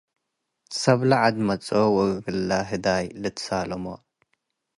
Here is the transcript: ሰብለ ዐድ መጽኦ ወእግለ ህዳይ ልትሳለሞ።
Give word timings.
ሰብለ 0.81 1.11
ዐድ 1.21 1.35
መጽኦ 1.47 1.81
ወእግለ 1.95 2.49
ህዳይ 2.69 3.05
ልትሳለሞ። 3.21 3.85